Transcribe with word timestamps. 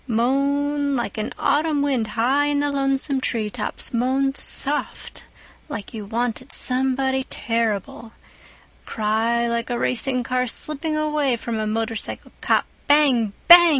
Moan 0.07 0.95
like 0.95 1.19
an 1.19 1.31
autumn 1.37 1.83
wind 1.83 2.07
high 2.07 2.47
in 2.47 2.59
the 2.61 2.71
lonesome 2.71 3.21
tree 3.21 3.51
tops, 3.51 3.93
moan 3.93 4.33
soft 4.33 5.25
like 5.69 5.93
you 5.93 6.05
wanted 6.05 6.51
somebody 6.51 7.23
terrible, 7.25 8.11
cry 8.87 9.47
like 9.47 9.69
a 9.69 9.77
racing 9.77 10.23
car 10.23 10.47
slipping 10.47 10.97
away 10.97 11.35
from 11.35 11.59
a 11.59 11.67
motorcycle 11.67 12.31
cop, 12.41 12.65
bang 12.87 13.31
bang! 13.47 13.69